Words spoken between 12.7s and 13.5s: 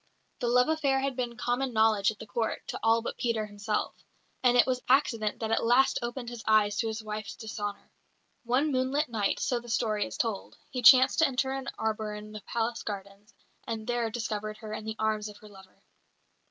gardens,